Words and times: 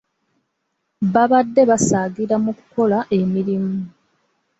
Babadde 1.13 1.61
basaagira 1.69 2.35
mu 2.43 2.51
kukola 2.57 2.97
emirimu. 3.19 3.75